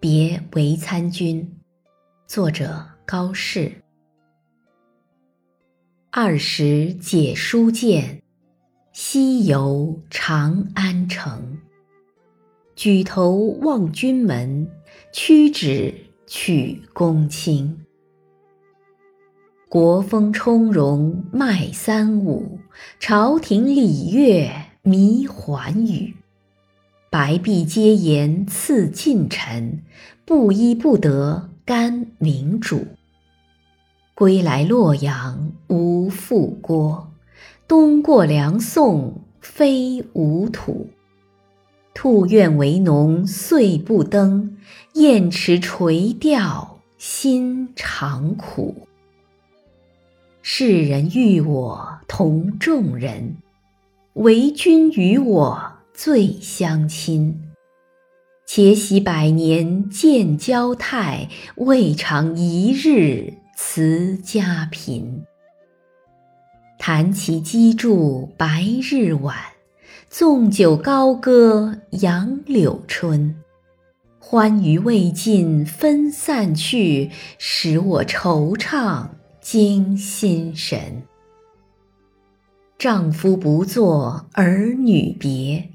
[0.00, 1.46] 别为参军，
[2.26, 3.70] 作者高适。
[6.10, 8.22] 二十解书剑，
[8.94, 11.58] 西游长安城。
[12.74, 14.66] 举头望君门，
[15.12, 15.94] 屈指
[16.26, 17.84] 取公卿。
[19.68, 22.58] 国风充容迈三五，
[22.98, 26.16] 朝廷礼乐弥寰宇。
[27.12, 29.82] 白璧皆言赐近臣，
[30.24, 32.86] 布衣不得甘明主。
[34.14, 37.10] 归来洛阳无复郭，
[37.66, 40.88] 东过梁宋非吾土。
[41.94, 44.56] 兔愿为农岁不登，
[44.94, 48.86] 燕池垂钓心常苦。
[50.42, 53.34] 世人欲我同众人，
[54.12, 55.72] 唯君与我。
[56.02, 57.38] 最相亲，
[58.46, 65.22] 且喜百年见交态，未尝一日辞家贫。
[66.78, 69.36] 弹其击筑白日晚，
[70.08, 73.36] 纵酒高歌杨柳春。
[74.18, 79.06] 欢娱未尽分散去，使我惆怅
[79.42, 81.02] 惊心神。
[82.78, 85.68] 丈夫不作儿女别。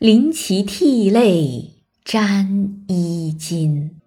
[0.00, 3.99] 临其涕泪沾衣襟。